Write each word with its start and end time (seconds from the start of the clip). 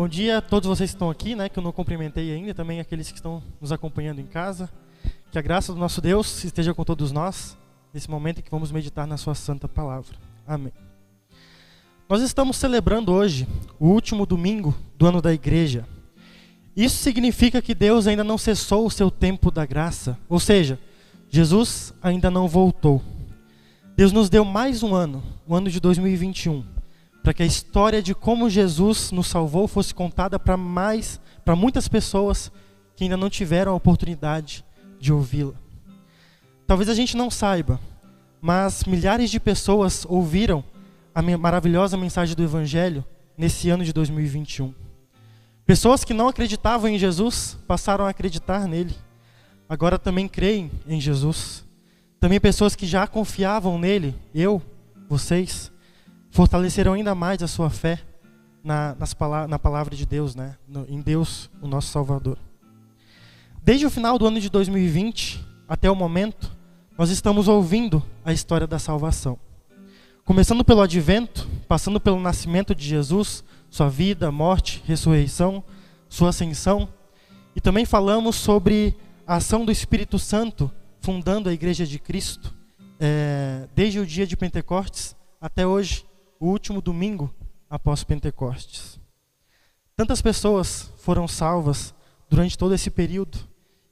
Bom 0.00 0.08
dia 0.08 0.38
a 0.38 0.40
todos 0.40 0.66
vocês 0.66 0.92
que 0.92 0.96
estão 0.96 1.10
aqui, 1.10 1.36
né, 1.36 1.50
que 1.50 1.58
eu 1.58 1.62
não 1.62 1.72
cumprimentei 1.72 2.32
ainda, 2.32 2.54
também 2.54 2.80
aqueles 2.80 3.10
que 3.10 3.18
estão 3.18 3.42
nos 3.60 3.70
acompanhando 3.70 4.18
em 4.18 4.24
casa. 4.24 4.70
Que 5.30 5.38
a 5.38 5.42
graça 5.42 5.74
do 5.74 5.78
nosso 5.78 6.00
Deus 6.00 6.42
esteja 6.42 6.72
com 6.72 6.82
todos 6.84 7.12
nós 7.12 7.54
nesse 7.92 8.08
momento 8.08 8.38
em 8.38 8.42
que 8.42 8.50
vamos 8.50 8.72
meditar 8.72 9.06
na 9.06 9.18
sua 9.18 9.34
santa 9.34 9.68
palavra. 9.68 10.16
Amém. 10.46 10.72
Nós 12.08 12.22
estamos 12.22 12.56
celebrando 12.56 13.12
hoje 13.12 13.46
o 13.78 13.88
último 13.88 14.24
domingo 14.24 14.74
do 14.96 15.06
ano 15.06 15.20
da 15.20 15.34
igreja. 15.34 15.86
Isso 16.74 16.96
significa 16.96 17.60
que 17.60 17.74
Deus 17.74 18.06
ainda 18.06 18.24
não 18.24 18.38
cessou 18.38 18.86
o 18.86 18.90
seu 18.90 19.10
tempo 19.10 19.50
da 19.50 19.66
graça, 19.66 20.18
ou 20.30 20.40
seja, 20.40 20.78
Jesus 21.28 21.92
ainda 22.02 22.30
não 22.30 22.48
voltou. 22.48 23.02
Deus 23.94 24.12
nos 24.12 24.30
deu 24.30 24.46
mais 24.46 24.82
um 24.82 24.94
ano, 24.94 25.22
o 25.46 25.54
ano 25.54 25.68
de 25.68 25.78
2021, 25.78 26.64
para 27.22 27.34
que 27.34 27.42
a 27.42 27.46
história 27.46 28.02
de 28.02 28.14
como 28.14 28.48
Jesus 28.48 29.10
nos 29.12 29.26
salvou 29.26 29.68
fosse 29.68 29.94
contada 29.94 30.38
para 30.38 30.56
mais, 30.56 31.20
para 31.44 31.54
muitas 31.54 31.88
pessoas 31.88 32.50
que 32.96 33.04
ainda 33.04 33.16
não 33.16 33.30
tiveram 33.30 33.72
a 33.72 33.74
oportunidade 33.74 34.64
de 34.98 35.12
ouvi-la. 35.12 35.54
Talvez 36.66 36.88
a 36.88 36.94
gente 36.94 37.16
não 37.16 37.30
saiba, 37.30 37.80
mas 38.40 38.84
milhares 38.84 39.30
de 39.30 39.40
pessoas 39.40 40.06
ouviram 40.08 40.64
a 41.14 41.20
maravilhosa 41.22 41.96
mensagem 41.96 42.34
do 42.34 42.42
Evangelho 42.42 43.04
nesse 43.36 43.68
ano 43.70 43.84
de 43.84 43.92
2021. 43.92 44.72
Pessoas 45.66 46.04
que 46.04 46.14
não 46.14 46.28
acreditavam 46.28 46.90
em 46.90 46.98
Jesus 46.98 47.56
passaram 47.66 48.04
a 48.04 48.10
acreditar 48.10 48.66
nele. 48.66 48.94
Agora 49.68 49.98
também 49.98 50.26
creem 50.26 50.70
em 50.86 51.00
Jesus. 51.00 51.64
Também 52.18 52.40
pessoas 52.40 52.74
que 52.74 52.86
já 52.86 53.06
confiavam 53.06 53.78
nele, 53.78 54.14
eu, 54.34 54.60
vocês, 55.08 55.72
fortaleceram 56.30 56.92
ainda 56.92 57.14
mais 57.14 57.42
a 57.42 57.48
sua 57.48 57.70
fé 57.70 58.00
na, 58.62 58.94
nas, 58.98 59.16
na 59.48 59.58
palavra 59.58 59.96
de 59.96 60.06
Deus, 60.06 60.34
né? 60.34 60.56
No, 60.68 60.86
em 60.88 61.00
Deus, 61.00 61.50
o 61.60 61.66
nosso 61.66 61.88
Salvador. 61.88 62.38
Desde 63.62 63.86
o 63.86 63.90
final 63.90 64.18
do 64.18 64.26
ano 64.26 64.40
de 64.40 64.48
2020 64.48 65.44
até 65.68 65.90
o 65.90 65.94
momento, 65.94 66.56
nós 66.96 67.10
estamos 67.10 67.48
ouvindo 67.48 68.02
a 68.24 68.32
história 68.32 68.66
da 68.66 68.78
salvação. 68.78 69.38
Começando 70.24 70.64
pelo 70.64 70.82
advento, 70.82 71.48
passando 71.66 72.00
pelo 72.00 72.20
nascimento 72.20 72.74
de 72.74 72.86
Jesus, 72.86 73.42
sua 73.68 73.88
vida, 73.88 74.30
morte, 74.30 74.82
ressurreição, 74.86 75.62
sua 76.08 76.30
ascensão, 76.30 76.88
e 77.54 77.60
também 77.60 77.84
falamos 77.84 78.36
sobre 78.36 78.94
a 79.26 79.36
ação 79.36 79.64
do 79.64 79.72
Espírito 79.72 80.18
Santo 80.18 80.70
fundando 81.00 81.48
a 81.48 81.52
Igreja 81.52 81.86
de 81.86 81.98
Cristo, 81.98 82.54
é, 82.98 83.66
desde 83.74 83.98
o 83.98 84.06
dia 84.06 84.26
de 84.26 84.36
Pentecostes 84.36 85.16
até 85.40 85.66
hoje, 85.66 86.04
o 86.40 86.48
último 86.48 86.80
domingo 86.80 87.32
após 87.68 88.02
Pentecostes. 88.02 88.98
Tantas 89.94 90.22
pessoas 90.22 90.90
foram 90.96 91.28
salvas 91.28 91.94
durante 92.28 92.56
todo 92.56 92.74
esse 92.74 92.90
período, 92.90 93.38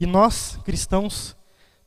e 0.00 0.06
nós, 0.06 0.58
cristãos 0.64 1.36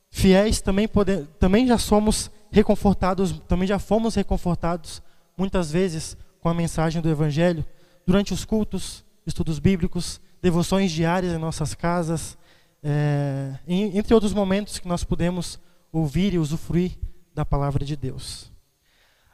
fiéis, 0.08 0.60
também, 0.60 0.86
pode, 0.86 1.24
também 1.40 1.66
já 1.66 1.76
somos 1.76 2.30
reconfortados, 2.52 3.40
também 3.48 3.66
já 3.66 3.78
fomos 3.78 4.14
reconfortados 4.14 5.02
muitas 5.36 5.72
vezes 5.72 6.16
com 6.40 6.48
a 6.48 6.54
mensagem 6.54 7.02
do 7.02 7.08
Evangelho 7.08 7.64
durante 8.06 8.32
os 8.32 8.44
cultos, 8.44 9.04
estudos 9.26 9.58
bíblicos, 9.58 10.20
devoções 10.40 10.92
diárias 10.92 11.32
em 11.32 11.38
nossas 11.38 11.74
casas, 11.74 12.36
é, 12.82 13.54
entre 13.66 14.12
outros 14.12 14.34
momentos 14.34 14.78
que 14.78 14.86
nós 14.86 15.02
podemos 15.02 15.58
ouvir 15.90 16.34
e 16.34 16.38
usufruir 16.38 16.98
da 17.34 17.44
palavra 17.44 17.84
de 17.84 17.96
Deus. 17.96 18.51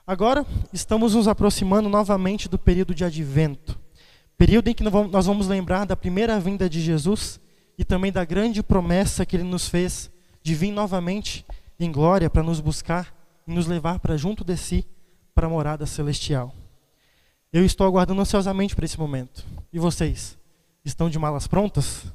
Agora 0.09 0.47
estamos 0.73 1.15
nos 1.15 1.29
aproximando 1.29 1.87
novamente 1.87 2.49
do 2.49 2.59
período 2.59 2.95
de 2.95 3.05
advento, 3.05 3.79
período 4.39 4.69
em 4.69 4.75
que 4.75 4.83
nós 4.83 5.27
vamos 5.27 5.47
lembrar 5.47 5.85
da 5.85 5.95
primeira 5.95 6.41
vinda 6.41 6.67
de 6.67 6.81
Jesus 6.81 7.39
e 7.77 7.85
também 7.85 8.11
da 8.11 8.25
grande 8.25 8.63
promessa 8.63 9.27
que 9.27 9.37
ele 9.37 9.43
nos 9.45 9.69
fez 9.69 10.11
de 10.43 10.55
vir 10.55 10.73
novamente 10.73 11.45
em 11.79 11.93
glória 11.93 12.31
para 12.31 12.43
nos 12.43 12.59
buscar 12.59 13.15
e 13.47 13.53
nos 13.53 13.67
levar 13.67 13.99
para 13.99 14.17
junto 14.17 14.43
de 14.43 14.57
si, 14.57 14.87
para 15.35 15.47
a 15.47 15.51
morada 15.51 15.85
celestial. 15.85 16.55
Eu 17.53 17.63
estou 17.63 17.87
aguardando 17.87 18.23
ansiosamente 18.23 18.75
para 18.75 18.87
esse 18.87 18.99
momento. 18.99 19.45
E 19.71 19.79
vocês? 19.79 20.39
Estão 20.87 21.11
de 21.11 21.19
malas 21.19 21.47
prontas? 21.47 22.07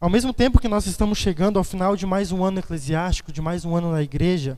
Ao 0.00 0.08
mesmo 0.08 0.32
tempo 0.32 0.60
que 0.60 0.68
nós 0.68 0.86
estamos 0.86 1.18
chegando 1.18 1.58
ao 1.58 1.64
final 1.64 1.96
de 1.96 2.06
mais 2.06 2.30
um 2.30 2.44
ano 2.44 2.60
eclesiástico, 2.60 3.32
de 3.32 3.42
mais 3.42 3.64
um 3.64 3.74
ano 3.74 3.90
na 3.90 4.04
igreja, 4.04 4.56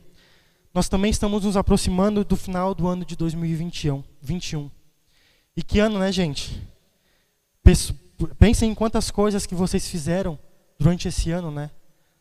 nós 0.77 0.87
também 0.87 1.09
estamos 1.09 1.43
nos 1.43 1.57
aproximando 1.57 2.23
do 2.23 2.35
final 2.35 2.75
do 2.75 2.87
ano 2.87 3.03
de 3.03 3.15
2021. 3.15 4.03
21. 4.21 4.69
E 5.55 5.63
que 5.63 5.79
ano, 5.79 5.97
né, 5.97 6.11
gente? 6.11 6.61
Pensem 8.37 8.69
em 8.69 8.75
quantas 8.75 9.09
coisas 9.09 9.47
que 9.47 9.55
vocês 9.55 9.87
fizeram 9.87 10.37
durante 10.77 11.07
esse 11.07 11.31
ano, 11.31 11.49
né? 11.49 11.71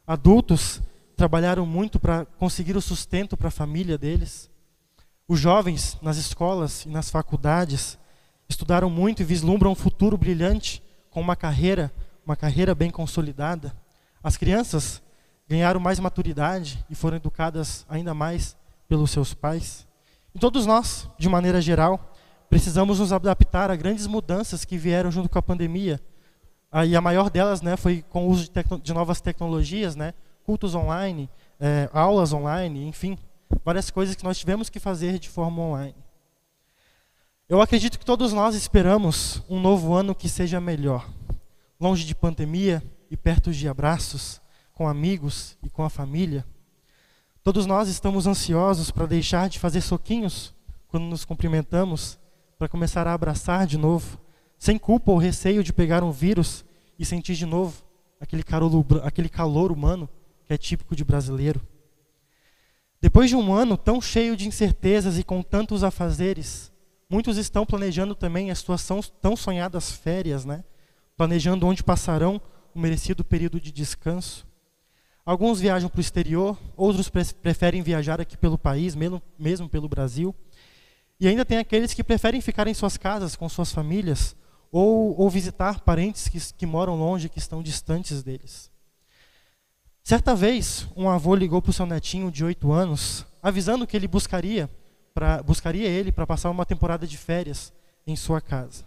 Adultos 0.07 0.81
trabalharam 1.15 1.67
muito 1.67 2.01
para 2.01 2.25
conseguir 2.25 2.79
o 2.79 2.81
sustento 2.81 3.37
para 3.37 3.49
a 3.49 3.51
família 3.51 3.99
deles. 3.99 4.49
Os 5.29 5.39
jovens 5.39 5.99
nas 6.01 6.17
escolas 6.17 6.87
e 6.87 6.89
nas 6.89 7.11
faculdades 7.11 7.99
estudaram 8.49 8.89
muito 8.89 9.21
e 9.21 9.27
vislumbram 9.27 9.73
um 9.73 9.75
futuro 9.75 10.17
brilhante 10.17 10.83
com 11.11 11.21
uma 11.21 11.37
carreira 11.37 11.93
uma 12.25 12.37
carreira 12.37 12.75
bem 12.75 12.91
consolidada. 12.91 13.77
As 14.23 14.39
crianças 14.39 15.03
ganharam 15.49 15.81
mais 15.81 15.99
maturidade 15.99 16.85
e 16.91 16.95
foram 16.95 17.17
educadas 17.17 17.87
ainda 17.89 18.13
mais 18.13 18.57
pelos 18.89 19.11
seus 19.11 19.35
pais. 19.35 19.87
E 20.35 20.39
todos 20.39 20.67
nós, 20.67 21.09
de 21.19 21.29
maneira 21.29 21.61
geral, 21.61 22.13
precisamos 22.49 22.99
nos 22.99 23.13
adaptar 23.13 23.71
a 23.71 23.77
grandes 23.77 24.07
mudanças 24.07 24.65
que 24.65 24.77
vieram 24.77 25.11
junto 25.11 25.29
com 25.29 25.39
a 25.39 25.43
pandemia. 25.43 26.01
E 26.87 26.95
a 26.95 27.01
maior 27.01 27.31
delas 27.31 27.63
né, 27.63 27.77
foi 27.77 28.05
com 28.11 28.27
o 28.27 28.31
uso 28.31 28.51
de, 28.51 28.83
de 28.83 28.93
novas 28.93 29.21
tecnologias, 29.21 29.97
né, 29.97 30.13
cultos 30.45 30.75
online, 30.75 31.31
é, 31.59 31.89
aulas 31.93 32.33
online, 32.33 32.87
enfim, 32.87 33.17
várias 33.65 33.91
coisas 33.91 34.15
que 34.15 34.25
nós 34.25 34.39
tivemos 34.39 34.69
que 34.69 34.79
fazer 34.79 35.19
de 35.19 35.29
forma 35.29 35.63
online. 35.63 35.95
Eu 37.49 37.63
acredito 37.63 37.99
que 37.99 38.05
todos 38.05 38.33
nós 38.33 38.55
esperamos 38.55 39.43
um 39.49 39.61
novo 39.61 39.95
ano 39.95 40.15
que 40.15 40.29
seja 40.29 40.61
melhor 40.61 41.09
longe 41.81 42.05
de 42.05 42.15
pandemia 42.15 42.83
e 43.11 43.17
perto 43.17 43.53
de 43.53 43.69
abraços, 43.69 44.41
com 44.77 44.87
amigos 44.87 45.57
e 45.63 45.71
com 45.71 45.83
a 45.83 45.89
família. 45.89 46.45
Todos 47.43 47.65
nós 47.65 47.89
estamos 47.89 48.27
ansiosos 48.27 48.91
para 48.91 49.07
deixar 49.07 49.49
de 49.49 49.59
fazer 49.59 49.81
soquinhos 49.81 50.55
quando 50.87 51.05
nos 51.05 51.25
cumprimentamos, 51.25 52.19
para 52.59 52.69
começar 52.69 53.07
a 53.07 53.15
abraçar 53.15 53.67
de 53.67 53.79
novo, 53.79 54.21
sem 54.59 54.77
culpa 54.79 55.11
ou 55.11 55.17
receio 55.17 55.65
de 55.65 55.73
pegar 55.73 56.05
um 56.05 56.13
vírus 56.13 56.63
e 56.99 57.07
sentir 57.07 57.35
de 57.37 57.47
novo 57.47 57.83
aquele 58.21 58.43
calor, 58.43 58.85
aquele 59.03 59.31
calor 59.31 59.73
humano 59.73 60.11
que 60.45 60.53
é 60.53 60.59
típico 60.59 60.95
de 60.95 61.03
brasileiro. 61.03 61.67
Depois 63.01 63.31
de 63.31 63.37
um 63.37 63.55
ano 63.55 63.79
tão 63.79 63.99
cheio 63.99 64.37
de 64.37 64.47
incertezas 64.47 65.19
e 65.19 65.25
com 65.25 65.43
tantos 65.43 65.83
afazeres, 65.83 66.71
muitos 67.09 67.39
estão 67.39 67.65
planejando 67.65 68.15
também 68.15 68.51
as 68.51 68.59
suas 68.59 68.87
tão 69.23 69.35
sonhadas 69.37 69.91
férias, 69.91 70.45
né? 70.45 70.65
planejando 71.17 71.67
onde 71.67 71.83
passarão 71.83 72.39
o 72.75 72.79
merecido 72.79 73.25
período 73.25 73.59
de 73.59 73.73
descanso. 73.73 74.46
Alguns 75.27 75.59
viajam 75.59 75.89
para 75.89 75.99
o 75.99 76.01
exterior, 76.01 76.57
outros 76.77 77.09
pre 77.09 77.25
preferem 77.25 77.83
viajar 77.83 78.21
aqui 78.21 78.37
pelo 78.37 78.57
país, 78.57 78.95
mesmo, 78.95 79.21
mesmo 79.37 79.69
pelo 79.69 79.89
Brasil. 79.89 80.33
E 81.19 81.27
ainda 81.27 81.45
tem 81.45 81.59
aqueles 81.59 81.93
que 81.93 82.05
preferem 82.05 82.41
ficar 82.41 82.69
em 82.69 82.75
suas 82.75 82.97
casas 82.97 83.35
com 83.35 83.49
suas 83.49 83.73
famílias 83.73 84.37
ou, 84.71 85.21
ou 85.21 85.29
visitar 85.29 85.81
parentes 85.81 86.29
que, 86.29 86.39
que 86.55 86.65
moram 86.65 86.95
longe, 86.95 87.29
que 87.29 87.41
estão 87.41 87.61
distantes 87.61 88.23
deles. 88.23 88.71
Certa 90.05 90.33
vez, 90.33 90.87
um 90.97 91.11
avô 91.11 91.35
ligou 91.35 91.61
para 91.61 91.71
o 91.71 91.73
seu 91.73 91.87
netinho 91.87 92.31
de 92.31 92.45
oito 92.45 92.71
anos, 92.71 93.27
avisando 93.43 93.85
que 93.85 93.97
ele 93.97 94.07
buscaria, 94.07 94.71
pra, 95.13 95.43
buscaria 95.43 95.89
ele 95.89 96.13
para 96.13 96.25
passar 96.25 96.51
uma 96.51 96.65
temporada 96.65 97.05
de 97.05 97.19
férias 97.19 97.73
em 98.07 98.15
sua 98.15 98.41
casa. 98.41 98.85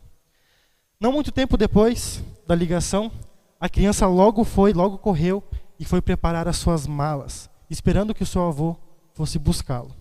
Não 1.01 1.11
muito 1.11 1.33
tempo 1.33 1.57
depois 1.57 2.23
da 2.47 2.55
ligação, 2.55 3.11
a 3.59 3.67
criança 3.67 4.07
logo 4.07 4.45
foi, 4.45 4.71
logo 4.71 4.99
correu 4.99 5.43
e 5.79 5.85
foi 5.85 6.01
preparar 6.01 6.47
as 6.47 6.57
suas 6.57 6.85
malas, 6.85 7.49
esperando 7.69 8.13
que 8.13 8.23
o 8.23 8.27
seu 8.27 8.45
avô 8.45 8.75
fosse 9.13 9.39
buscá-lo. 9.39 9.95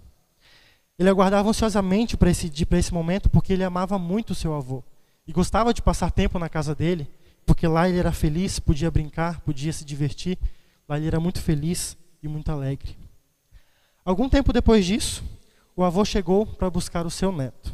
Ele 0.99 1.09
aguardava 1.09 1.49
ansiosamente 1.49 2.17
para 2.17 2.31
esse, 2.31 2.51
esse 2.71 2.93
momento 2.93 3.31
porque 3.31 3.53
ele 3.53 3.63
amava 3.63 3.99
muito 3.99 4.31
o 4.31 4.35
seu 4.35 4.53
avô 4.55 4.83
e 5.27 5.33
gostava 5.33 5.73
de 5.73 5.81
passar 5.81 6.11
tempo 6.11 6.39
na 6.39 6.49
casa 6.49 6.75
dele, 6.75 7.09
porque 7.47 7.69
lá 7.69 7.89
ele 7.89 7.99
era 7.99 8.11
feliz, 8.11 8.59
podia 8.59 8.91
brincar, 8.91 9.41
podia 9.41 9.73
se 9.73 9.85
divertir, 9.85 10.37
lá 10.89 10.97
ele 10.97 11.07
era 11.07 11.21
muito 11.21 11.41
feliz 11.41 11.97
e 12.23 12.27
muito 12.27 12.51
alegre. 12.51 12.97
Algum 14.05 14.29
tempo 14.29 14.53
depois 14.53 14.85
disso, 14.85 15.23
o 15.77 15.85
avô 15.85 16.05
chegou 16.05 16.45
para 16.45 16.69
buscar 16.69 17.07
o 17.07 17.11
seu 17.11 17.31
neto. 17.31 17.73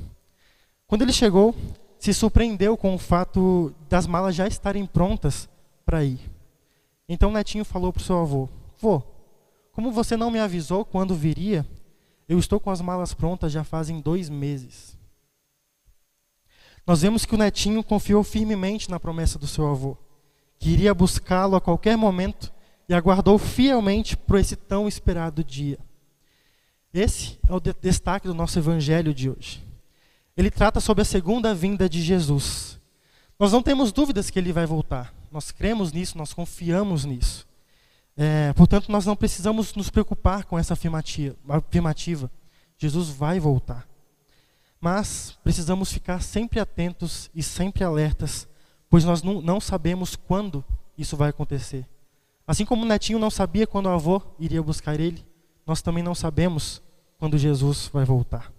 Quando 0.87 1.03
ele 1.03 1.13
chegou, 1.13 1.55
se 1.99 2.13
surpreendeu 2.13 2.77
com 2.77 2.95
o 2.95 2.99
fato 2.99 3.75
das 3.89 4.07
malas 4.07 4.35
já 4.35 4.47
estarem 4.47 4.85
prontas 4.85 5.49
para 5.87 6.05
ir. 6.05 6.34
Então 7.09 7.31
netinho 7.31 7.65
falou 7.65 7.93
para 7.93 8.01
o 8.01 8.05
seu 8.05 8.21
avô: 8.21 8.49
Vô, 8.79 9.03
como 9.73 9.93
você 9.93 10.17
não 10.17 10.31
me 10.31 10.39
avisou 10.39 10.85
quando 10.85 11.15
viria, 11.15 11.67
eu 12.29 12.39
estou 12.39 12.59
com 12.59 12.71
as 12.71 12.81
malas 12.81 13.13
prontas 13.13 13.53
já 13.53 13.65
fazem 13.65 14.01
dois 14.01 14.29
meses. 14.31 14.97
Nós 16.87 17.03
vemos 17.03 17.25
que 17.25 17.35
o 17.35 17.39
netinho 17.39 17.83
confiou 17.83 18.23
firmemente 18.23 18.91
na 18.91 19.01
promessa 19.01 19.39
do 19.39 19.47
seu 19.47 19.67
avô, 19.71 19.97
que 20.59 20.71
iria 20.71 20.95
buscá-lo 20.95 21.57
a 21.57 21.61
qualquer 21.61 21.97
momento 21.97 22.53
e 22.89 22.95
aguardou 22.95 23.39
fielmente 23.39 24.17
por 24.17 24.39
esse 24.39 24.55
tão 24.55 24.87
esperado 24.87 25.43
dia. 25.43 25.79
Esse 26.93 27.39
é 27.49 27.53
o 27.53 27.61
destaque 27.61 28.29
do 28.29 28.35
nosso 28.35 28.59
evangelho 28.59 29.13
de 29.13 29.29
hoje. 29.29 29.65
Ele 30.37 30.51
trata 30.51 30.81
sobre 30.81 31.03
a 31.03 31.05
segunda 31.05 31.55
vinda 31.55 31.89
de 31.89 32.03
Jesus. 32.03 32.79
Nós 33.39 33.53
não 33.53 33.63
temos 33.63 33.91
dúvidas 33.91 34.31
que 34.31 34.39
ele 34.39 34.53
vai 34.53 34.67
voltar. 34.67 35.13
Nós 35.35 35.51
cremos 35.51 35.93
nisso, 35.93 36.17
nós 36.17 36.33
confiamos 36.33 37.05
nisso. 37.05 37.45
É, 38.17 38.53
portanto, 38.53 38.93
nós 38.93 39.05
não 39.05 39.17
precisamos 39.17 39.75
nos 39.75 39.91
preocupar 39.91 40.45
com 40.45 40.57
essa 40.57 40.75
afirmativa. 40.75 42.31
Jesus 42.79 43.09
vai 43.09 43.41
voltar. 43.41 43.85
Mas 44.81 45.37
precisamos 45.43 45.93
ficar 45.93 46.23
sempre 46.23 46.61
atentos 46.61 47.33
e 47.35 47.43
sempre 47.43 47.83
alertas, 47.83 48.47
pois 48.89 49.05
nós 49.05 49.25
não, 49.25 49.43
não 49.43 49.61
sabemos 49.61 50.15
quando 50.15 50.65
isso 50.97 51.17
vai 51.17 51.31
acontecer. 51.31 51.85
Assim 52.47 52.65
como 52.65 52.85
o 52.85 52.89
netinho 52.89 53.19
não 53.19 53.29
sabia 53.29 53.67
quando 53.67 53.87
o 53.87 53.91
avô 53.91 54.23
iria 54.39 54.63
buscar 54.63 55.01
ele, 55.01 55.27
nós 55.67 55.83
também 55.83 56.05
não 56.05 56.15
sabemos 56.15 56.81
quando 57.19 57.37
Jesus 57.37 57.91
vai 57.93 58.05
voltar. 58.05 58.53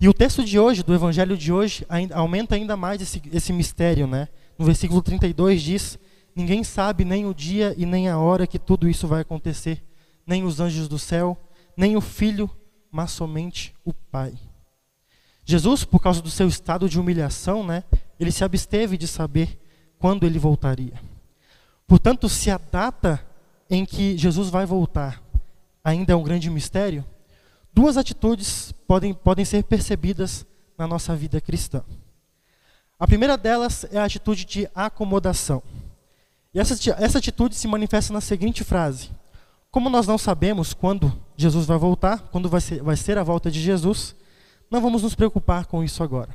E 0.00 0.08
o 0.08 0.14
texto 0.14 0.42
de 0.42 0.58
hoje, 0.58 0.82
do 0.82 0.92
evangelho 0.92 1.36
de 1.36 1.52
hoje, 1.52 1.86
aumenta 2.12 2.56
ainda 2.56 2.76
mais 2.76 3.00
esse, 3.00 3.22
esse 3.32 3.52
mistério, 3.52 4.08
né? 4.08 4.26
No 4.60 4.66
versículo 4.66 5.00
32 5.00 5.62
diz: 5.62 5.98
Ninguém 6.36 6.62
sabe 6.62 7.02
nem 7.02 7.24
o 7.24 7.32
dia 7.32 7.74
e 7.78 7.86
nem 7.86 8.10
a 8.10 8.18
hora 8.18 8.46
que 8.46 8.58
tudo 8.58 8.90
isso 8.90 9.08
vai 9.08 9.22
acontecer, 9.22 9.82
nem 10.26 10.44
os 10.44 10.60
anjos 10.60 10.86
do 10.86 10.98
céu, 10.98 11.34
nem 11.74 11.96
o 11.96 12.00
filho, 12.02 12.48
mas 12.92 13.10
somente 13.10 13.74
o 13.82 13.94
Pai. 13.94 14.34
Jesus, 15.46 15.82
por 15.82 15.98
causa 15.98 16.20
do 16.20 16.30
seu 16.30 16.46
estado 16.46 16.90
de 16.90 17.00
humilhação, 17.00 17.64
né, 17.64 17.84
ele 18.18 18.30
se 18.30 18.44
absteve 18.44 18.98
de 18.98 19.08
saber 19.08 19.58
quando 19.98 20.26
ele 20.26 20.38
voltaria. 20.38 20.92
Portanto, 21.86 22.28
se 22.28 22.50
a 22.50 22.58
data 22.58 23.18
em 23.70 23.86
que 23.86 24.18
Jesus 24.18 24.50
vai 24.50 24.66
voltar 24.66 25.22
ainda 25.82 26.12
é 26.12 26.16
um 26.16 26.22
grande 26.22 26.50
mistério, 26.50 27.02
duas 27.72 27.96
atitudes 27.96 28.72
podem, 28.86 29.14
podem 29.14 29.46
ser 29.46 29.64
percebidas 29.64 30.44
na 30.76 30.86
nossa 30.86 31.16
vida 31.16 31.40
cristã. 31.40 31.82
A 33.00 33.06
primeira 33.06 33.38
delas 33.38 33.86
é 33.90 33.98
a 33.98 34.04
atitude 34.04 34.44
de 34.44 34.68
acomodação. 34.74 35.62
E 36.52 36.60
essa, 36.60 36.74
essa 37.02 37.16
atitude 37.16 37.54
se 37.54 37.66
manifesta 37.66 38.12
na 38.12 38.20
seguinte 38.20 38.62
frase: 38.62 39.08
Como 39.70 39.88
nós 39.88 40.06
não 40.06 40.18
sabemos 40.18 40.74
quando 40.74 41.10
Jesus 41.34 41.64
vai 41.64 41.78
voltar, 41.78 42.28
quando 42.30 42.50
vai 42.50 42.60
ser, 42.60 42.82
vai 42.82 42.96
ser 42.96 43.16
a 43.16 43.22
volta 43.22 43.50
de 43.50 43.58
Jesus, 43.58 44.14
não 44.70 44.82
vamos 44.82 45.02
nos 45.02 45.14
preocupar 45.14 45.64
com 45.64 45.82
isso 45.82 46.02
agora. 46.02 46.28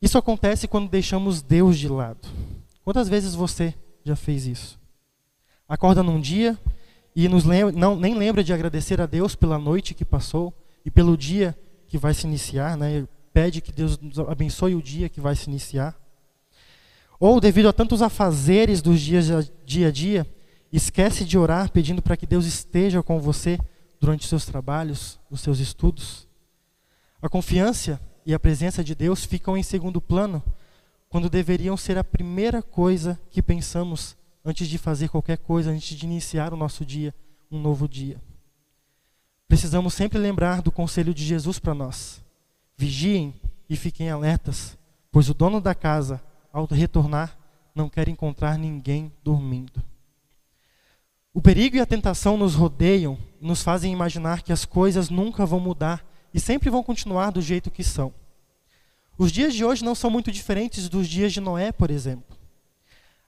Isso 0.00 0.16
acontece 0.16 0.66
quando 0.66 0.88
deixamos 0.88 1.42
Deus 1.42 1.78
de 1.78 1.86
lado. 1.86 2.26
Quantas 2.82 3.06
vezes 3.06 3.34
você 3.34 3.74
já 4.02 4.16
fez 4.16 4.46
isso? 4.46 4.80
Acorda 5.68 6.02
num 6.02 6.18
dia 6.18 6.58
e 7.14 7.28
lembra, 7.28 7.72
não, 7.72 7.94
nem 7.94 8.14
lembra 8.14 8.42
de 8.42 8.50
agradecer 8.50 8.98
a 8.98 9.04
Deus 9.04 9.34
pela 9.34 9.58
noite 9.58 9.92
que 9.92 10.06
passou 10.06 10.54
e 10.86 10.90
pelo 10.90 11.18
dia 11.18 11.56
que 11.86 11.98
vai 11.98 12.14
se 12.14 12.26
iniciar, 12.26 12.78
né? 12.78 13.06
Pede 13.32 13.60
que 13.60 13.72
Deus 13.72 13.98
nos 13.98 14.18
abençoe 14.18 14.74
o 14.74 14.82
dia 14.82 15.08
que 15.08 15.20
vai 15.20 15.34
se 15.34 15.48
iniciar. 15.48 15.98
Ou, 17.18 17.40
devido 17.40 17.68
a 17.68 17.72
tantos 17.72 18.02
afazeres 18.02 18.80
dos 18.80 19.00
dias 19.00 19.52
dia 19.64 19.88
a 19.88 19.90
dia, 19.90 20.26
esquece 20.72 21.24
de 21.24 21.36
orar 21.36 21.70
pedindo 21.70 22.00
para 22.00 22.16
que 22.16 22.26
Deus 22.26 22.46
esteja 22.46 23.02
com 23.02 23.20
você 23.20 23.58
durante 24.00 24.22
os 24.22 24.28
seus 24.28 24.46
trabalhos, 24.46 25.20
os 25.30 25.40
seus 25.40 25.58
estudos. 25.58 26.26
A 27.20 27.28
confiança 27.28 28.00
e 28.24 28.32
a 28.32 28.40
presença 28.40 28.82
de 28.82 28.94
Deus 28.94 29.24
ficam 29.24 29.56
em 29.56 29.62
segundo 29.62 30.00
plano, 30.00 30.42
quando 31.08 31.28
deveriam 31.28 31.76
ser 31.76 31.98
a 31.98 32.04
primeira 32.04 32.62
coisa 32.62 33.20
que 33.30 33.42
pensamos 33.42 34.16
antes 34.44 34.68
de 34.68 34.78
fazer 34.78 35.08
qualquer 35.08 35.38
coisa, 35.38 35.70
antes 35.70 35.96
de 35.96 36.06
iniciar 36.06 36.54
o 36.54 36.56
nosso 36.56 36.84
dia, 36.84 37.14
um 37.50 37.60
novo 37.60 37.88
dia. 37.88 38.20
Precisamos 39.48 39.92
sempre 39.92 40.18
lembrar 40.18 40.62
do 40.62 40.70
conselho 40.70 41.12
de 41.12 41.24
Jesus 41.24 41.58
para 41.58 41.74
nós. 41.74 42.22
Vigiem 42.80 43.34
e 43.68 43.76
fiquem 43.76 44.08
alertas, 44.08 44.78
pois 45.12 45.28
o 45.28 45.34
dono 45.34 45.60
da 45.60 45.74
casa, 45.74 46.18
ao 46.50 46.64
retornar, 46.64 47.36
não 47.74 47.90
quer 47.90 48.08
encontrar 48.08 48.56
ninguém 48.56 49.12
dormindo. 49.22 49.82
O 51.34 51.42
perigo 51.42 51.76
e 51.76 51.80
a 51.80 51.84
tentação 51.84 52.38
nos 52.38 52.54
rodeiam, 52.54 53.18
nos 53.38 53.62
fazem 53.62 53.92
imaginar 53.92 54.40
que 54.40 54.50
as 54.50 54.64
coisas 54.64 55.10
nunca 55.10 55.44
vão 55.44 55.60
mudar 55.60 56.02
e 56.32 56.40
sempre 56.40 56.70
vão 56.70 56.82
continuar 56.82 57.30
do 57.32 57.42
jeito 57.42 57.70
que 57.70 57.84
são. 57.84 58.14
Os 59.18 59.30
dias 59.30 59.52
de 59.52 59.62
hoje 59.62 59.84
não 59.84 59.94
são 59.94 60.08
muito 60.08 60.32
diferentes 60.32 60.88
dos 60.88 61.06
dias 61.06 61.34
de 61.34 61.40
Noé, 61.42 61.72
por 61.72 61.90
exemplo. 61.90 62.34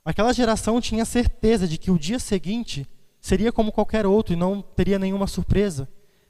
Aquela 0.02 0.32
geração 0.32 0.80
tinha 0.80 1.04
certeza 1.04 1.68
de 1.68 1.76
que 1.76 1.90
o 1.90 1.98
dia 1.98 2.18
seguinte 2.18 2.88
seria 3.20 3.52
como 3.52 3.70
qualquer 3.70 4.06
outro 4.06 4.32
e 4.32 4.36
não 4.36 4.62
teria 4.62 4.98
nenhuma 4.98 5.26
surpresa. 5.26 5.86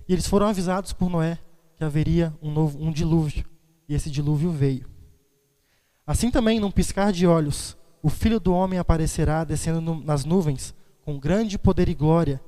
E 0.08 0.12
eles 0.12 0.26
foram 0.26 0.48
avisados 0.48 0.92
por 0.92 1.08
Noé 1.08 1.38
que 1.82 1.84
haveria 1.84 2.32
um, 2.40 2.52
novo, 2.52 2.78
um 2.80 2.92
dilúvio. 2.92 3.44
E 3.88 3.94
esse 3.94 4.08
dilúvio 4.08 4.52
veio. 4.52 4.88
Assim 6.06 6.30
também, 6.30 6.60
num 6.60 6.70
piscar 6.70 7.12
de 7.12 7.26
olhos, 7.26 7.76
o 8.00 8.08
filho 8.08 8.38
do 8.38 8.52
homem 8.52 8.78
aparecerá 8.78 9.42
descendo 9.42 9.80
no, 9.80 10.00
nas 10.00 10.24
nuvens 10.24 10.72
com 11.04 11.18
grande 11.18 11.58
poder 11.58 11.88
e 11.88 11.94
glória. 11.94 12.40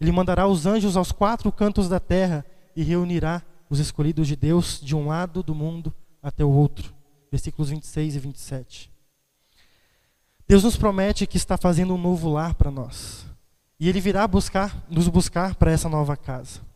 Ele 0.00 0.10
mandará 0.10 0.48
os 0.48 0.66
anjos 0.66 0.96
aos 0.96 1.12
quatro 1.12 1.52
cantos 1.52 1.88
da 1.88 2.00
terra 2.00 2.44
e 2.74 2.82
reunirá 2.82 3.42
os 3.68 3.78
escolhidos 3.78 4.26
de 4.26 4.34
Deus 4.34 4.80
de 4.80 4.96
um 4.96 5.06
lado 5.06 5.40
do 5.40 5.54
mundo 5.54 5.94
até 6.20 6.44
o 6.44 6.50
outro. 6.50 6.92
Versículos 7.30 7.70
26 7.70 8.16
e 8.16 8.18
27. 8.18 8.92
Deus 10.48 10.64
nos 10.64 10.76
promete 10.76 11.28
que 11.28 11.36
está 11.36 11.56
fazendo 11.56 11.94
um 11.94 11.98
novo 11.98 12.28
lar 12.28 12.54
para 12.54 12.72
nós. 12.72 13.24
E 13.78 13.88
Ele 13.88 14.00
virá 14.00 14.26
buscar, 14.26 14.84
nos 14.90 15.06
buscar 15.06 15.54
para 15.54 15.70
essa 15.70 15.88
nova 15.88 16.16
casa. 16.16 16.68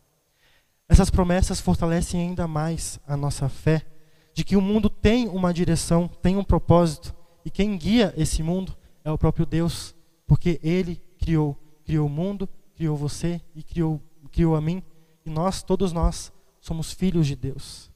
Essas 0.87 1.09
promessas 1.09 1.59
fortalecem 1.59 2.21
ainda 2.21 2.47
mais 2.47 2.99
a 3.07 3.17
nossa 3.17 3.49
fé 3.49 3.85
de 4.33 4.43
que 4.43 4.55
o 4.55 4.61
mundo 4.61 4.89
tem 4.89 5.27
uma 5.29 5.53
direção, 5.53 6.07
tem 6.07 6.35
um 6.35 6.43
propósito, 6.43 7.15
e 7.43 7.49
quem 7.49 7.77
guia 7.77 8.13
esse 8.17 8.43
mundo 8.43 8.75
é 9.03 9.09
o 9.09 9.17
próprio 9.17 9.45
Deus, 9.45 9.95
porque 10.27 10.59
Ele 10.61 11.01
criou, 11.17 11.57
criou 11.85 12.07
o 12.07 12.09
mundo, 12.09 12.47
criou 12.75 12.97
você 12.97 13.41
e 13.55 13.63
criou, 13.63 14.01
criou 14.31 14.55
a 14.55 14.61
mim, 14.61 14.83
e 15.25 15.29
nós, 15.29 15.63
todos 15.63 15.93
nós, 15.93 16.33
somos 16.59 16.91
filhos 16.91 17.25
de 17.27 17.35
Deus. 17.35 17.89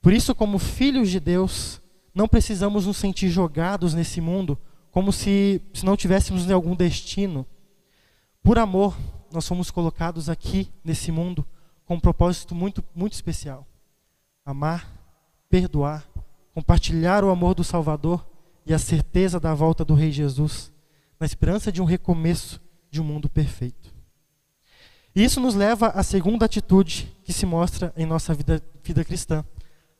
Por 0.00 0.12
isso, 0.12 0.34
como 0.34 0.58
filhos 0.58 1.10
de 1.10 1.18
Deus, 1.18 1.82
não 2.14 2.28
precisamos 2.28 2.86
nos 2.86 2.96
sentir 2.96 3.28
jogados 3.28 3.92
nesse 3.92 4.20
mundo 4.20 4.58
como 4.90 5.12
se, 5.12 5.60
se 5.74 5.84
não 5.84 5.96
tivéssemos 5.96 6.50
algum 6.50 6.74
destino. 6.74 7.46
Por 8.42 8.58
amor, 8.58 8.96
nós 9.32 9.46
fomos 9.46 9.70
colocados 9.70 10.28
aqui 10.28 10.68
nesse 10.84 11.12
mundo 11.12 11.46
com 11.90 11.96
um 11.96 12.00
propósito 12.00 12.54
muito, 12.54 12.84
muito 12.94 13.14
especial: 13.14 13.66
amar, 14.46 14.88
perdoar, 15.48 16.08
compartilhar 16.54 17.24
o 17.24 17.30
amor 17.30 17.52
do 17.52 17.64
Salvador 17.64 18.24
e 18.64 18.72
a 18.72 18.78
certeza 18.78 19.40
da 19.40 19.52
volta 19.54 19.84
do 19.84 19.92
Rei 19.92 20.12
Jesus, 20.12 20.70
na 21.18 21.26
esperança 21.26 21.72
de 21.72 21.82
um 21.82 21.84
recomeço 21.84 22.60
de 22.92 23.00
um 23.00 23.04
mundo 23.04 23.28
perfeito. 23.28 23.92
E 25.16 25.24
isso 25.24 25.40
nos 25.40 25.56
leva 25.56 25.88
à 25.88 26.04
segunda 26.04 26.44
atitude 26.44 27.12
que 27.24 27.32
se 27.32 27.44
mostra 27.44 27.92
em 27.96 28.06
nossa 28.06 28.32
vida, 28.34 28.62
vida 28.84 29.04
cristã, 29.04 29.44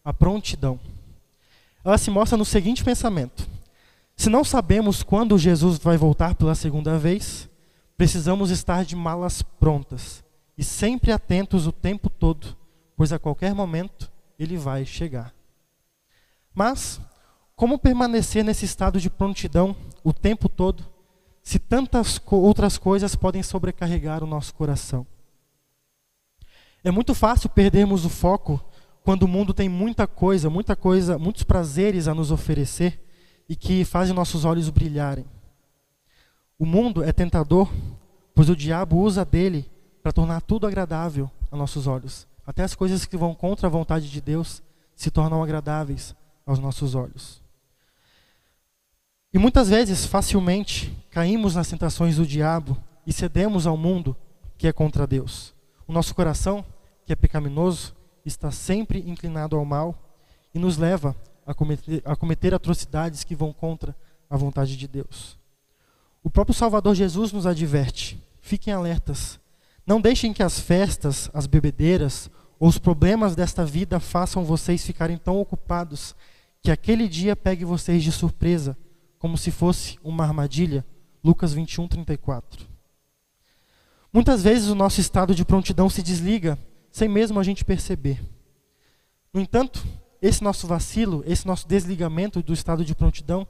a 0.04 0.14
prontidão. 0.14 0.78
Ela 1.85 1.99
se 1.99 2.09
mostra 2.09 2.38
no 2.38 2.44
seguinte 2.44 2.85
pensamento: 2.85 3.49
se 4.14 4.30
não 4.30 4.44
sabemos 4.44 5.02
quando 5.02 5.37
Jesus 5.37 5.76
vai 5.76 5.97
voltar 5.97 6.37
pela 6.37 6.54
segunda 6.54 6.97
vez, 7.00 7.49
precisamos 7.97 8.49
estar 8.52 8.85
de 8.85 8.94
malas 8.94 9.42
prontas 9.42 10.23
e 10.60 10.62
sempre 10.62 11.10
atentos 11.10 11.66
o 11.66 11.72
tempo 11.72 12.10
todo, 12.10 12.54
pois 12.94 13.14
a 13.14 13.18
qualquer 13.18 13.54
momento 13.54 14.12
ele 14.38 14.58
vai 14.58 14.84
chegar. 14.84 15.34
Mas, 16.54 17.00
como 17.56 17.78
permanecer 17.78 18.44
nesse 18.44 18.66
estado 18.66 19.00
de 19.00 19.08
prontidão 19.08 19.74
o 20.04 20.12
tempo 20.12 20.50
todo 20.50 20.86
se 21.42 21.58
tantas 21.58 22.20
outras 22.26 22.76
coisas 22.76 23.16
podem 23.16 23.42
sobrecarregar 23.42 24.22
o 24.22 24.26
nosso 24.26 24.54
coração. 24.54 25.06
É 26.84 26.90
muito 26.90 27.14
fácil 27.14 27.48
perdermos 27.48 28.04
o 28.04 28.10
foco 28.10 28.62
quando 29.02 29.22
o 29.22 29.28
mundo 29.28 29.54
tem 29.54 29.66
muita 29.66 30.06
coisa, 30.06 30.50
muita 30.50 30.76
coisa, 30.76 31.18
muitos 31.18 31.42
prazeres 31.42 32.06
a 32.06 32.14
nos 32.14 32.30
oferecer 32.30 33.02
e 33.48 33.56
que 33.56 33.82
fazem 33.82 34.14
nossos 34.14 34.44
olhos 34.44 34.68
brilharem. 34.68 35.24
O 36.58 36.66
mundo 36.66 37.02
é 37.02 37.12
tentador, 37.12 37.72
pois 38.34 38.50
o 38.50 38.54
diabo 38.54 38.98
usa 38.98 39.24
dele 39.24 39.66
para 40.02 40.12
tornar 40.12 40.40
tudo 40.42 40.66
agradável 40.66 41.30
a 41.50 41.57
nossos 41.57 41.87
olhos. 41.87 42.26
Até 42.47 42.62
as 42.62 42.75
coisas 42.75 43.04
que 43.04 43.16
vão 43.16 43.35
contra 43.35 43.66
a 43.66 43.71
vontade 43.71 44.11
de 44.11 44.21
Deus 44.21 44.62
se 44.95 45.11
tornam 45.11 45.42
agradáveis 45.42 46.14
aos 46.47 46.59
nossos 46.59 46.95
olhos. 46.95 47.42
E 49.33 49.38
muitas 49.38 49.69
vezes, 49.69 50.04
facilmente, 50.04 50.92
caímos 51.11 51.54
nas 51.54 51.69
tentações 51.69 52.16
do 52.16 52.26
diabo 52.26 52.76
e 53.07 53.12
cedemos 53.12 53.66
ao 53.66 53.76
mundo 53.76 54.16
que 54.59 54.66
é 54.66 54.73
contra 54.73 55.07
Deus. 55.07 55.54
O 55.87 55.92
nosso 55.92 56.14
coração, 56.14 56.64
que 57.07 57.12
é 57.12 57.16
pecaminoso, 57.16 57.95
está 58.25 58.50
sempre 58.50 58.99
inclinado 59.09 59.57
ao 59.57 59.64
mal 59.64 59.97
e 60.52 60.59
nos 60.59 60.76
leva 60.76 61.16
a 61.47 61.54
cometer, 61.54 62.02
a 62.04 62.14
cometer 62.14 62.52
atrocidades 62.52 63.25
que 63.25 63.35
vão 63.35 63.52
contra 63.52 63.97
a 64.28 64.37
vontade 64.37 64.76
de 64.76 64.87
Deus. 64.87 65.38
O 66.23 66.28
próprio 66.30 66.54
Salvador 66.54 66.95
Jesus 66.95 67.33
nos 67.33 67.47
adverte: 67.47 68.23
fiquem 68.40 68.73
alertas. 68.73 69.39
Não 69.90 70.00
deixem 70.00 70.32
que 70.32 70.40
as 70.40 70.61
festas, 70.61 71.28
as 71.35 71.49
bebedeiras 71.49 72.30
ou 72.61 72.68
os 72.68 72.78
problemas 72.78 73.35
desta 73.35 73.64
vida 73.64 73.99
façam 73.99 74.44
vocês 74.44 74.87
ficarem 74.87 75.18
tão 75.18 75.40
ocupados 75.40 76.14
que 76.62 76.70
aquele 76.70 77.09
dia 77.09 77.35
pegue 77.35 77.64
vocês 77.64 78.00
de 78.00 78.12
surpresa, 78.12 78.78
como 79.18 79.37
se 79.37 79.50
fosse 79.50 79.99
uma 80.04 80.23
armadilha. 80.23 80.87
Lucas 81.25 81.52
21, 81.52 81.88
34. 81.88 82.68
Muitas 84.12 84.44
vezes 84.44 84.68
o 84.68 84.76
nosso 84.76 85.00
estado 85.00 85.35
de 85.35 85.44
prontidão 85.44 85.90
se 85.90 86.04
desliga 86.04 86.56
sem 86.92 87.09
mesmo 87.09 87.40
a 87.40 87.42
gente 87.42 87.64
perceber. 87.64 88.23
No 89.35 89.40
entanto, 89.40 89.85
esse 90.23 90.40
nosso 90.40 90.68
vacilo, 90.68 91.25
esse 91.26 91.44
nosso 91.44 91.66
desligamento 91.66 92.40
do 92.44 92.52
estado 92.52 92.85
de 92.85 92.94
prontidão, 92.94 93.44